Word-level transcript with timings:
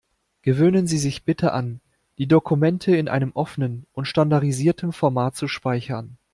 Gewöhnen 0.41 0.87
Sie 0.87 0.97
sich 0.97 1.25
bitte 1.25 1.53
an, 1.53 1.79
die 2.17 2.25
Dokumente 2.27 2.95
in 2.95 3.07
einem 3.07 3.33
offenen 3.35 3.85
und 3.93 4.05
standardisierten 4.05 4.93
Format 4.93 5.35
zu 5.35 5.47
speichern. 5.47 6.17